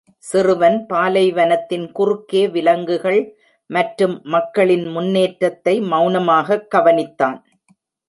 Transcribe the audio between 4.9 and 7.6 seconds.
முன்னேற்றத்தை மௌனமாகக் கவனித்தான்.